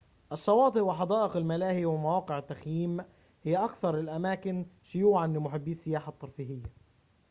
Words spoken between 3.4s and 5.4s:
هي أكثر الأماكن شيوعًا